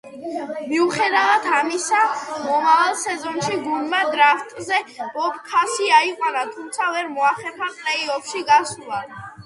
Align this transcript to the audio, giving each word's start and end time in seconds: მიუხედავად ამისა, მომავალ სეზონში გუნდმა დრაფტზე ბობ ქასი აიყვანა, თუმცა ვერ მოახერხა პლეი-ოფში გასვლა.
მიუხედავად 0.69 1.45
ამისა, 1.57 1.99
მომავალ 2.47 2.97
სეზონში 3.03 3.61
გუნდმა 3.67 4.01
დრაფტზე 4.17 4.83
ბობ 4.97 5.39
ქასი 5.53 5.95
აიყვანა, 6.03 6.45
თუმცა 6.59 6.93
ვერ 6.99 7.17
მოახერხა 7.21 7.73
პლეი-ოფში 7.81 8.47
გასვლა. 8.55 9.09